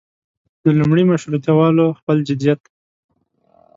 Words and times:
د 0.63 0.65
لومړي 0.79 1.03
مشروطیه 1.11 1.53
والو 1.57 1.85
خپل 1.99 2.17
جديت. 2.27 2.61